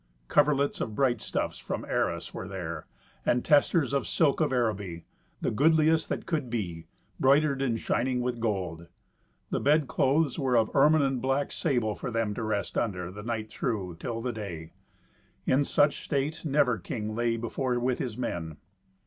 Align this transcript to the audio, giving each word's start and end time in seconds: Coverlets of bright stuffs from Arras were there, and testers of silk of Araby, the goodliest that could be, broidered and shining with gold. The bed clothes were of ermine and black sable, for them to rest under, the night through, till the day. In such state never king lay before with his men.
Coverlets 0.29 0.81
of 0.81 0.95
bright 0.95 1.21
stuffs 1.21 1.59
from 1.59 1.85
Arras 1.85 2.33
were 2.33 2.47
there, 2.47 2.87
and 3.23 3.45
testers 3.45 3.93
of 3.93 4.07
silk 4.07 4.41
of 4.41 4.51
Araby, 4.51 5.05
the 5.41 5.51
goodliest 5.51 6.09
that 6.09 6.25
could 6.25 6.49
be, 6.49 6.87
broidered 7.19 7.61
and 7.61 7.79
shining 7.79 8.19
with 8.21 8.39
gold. 8.39 8.87
The 9.51 9.59
bed 9.59 9.87
clothes 9.87 10.39
were 10.39 10.57
of 10.57 10.75
ermine 10.75 11.03
and 11.03 11.21
black 11.21 11.51
sable, 11.51 11.93
for 11.93 12.09
them 12.09 12.33
to 12.33 12.41
rest 12.41 12.79
under, 12.79 13.11
the 13.11 13.21
night 13.21 13.47
through, 13.51 13.97
till 13.99 14.23
the 14.23 14.33
day. 14.33 14.71
In 15.45 15.63
such 15.63 16.03
state 16.03 16.43
never 16.45 16.79
king 16.79 17.13
lay 17.13 17.37
before 17.37 17.77
with 17.79 17.99
his 17.99 18.17
men. 18.17 18.57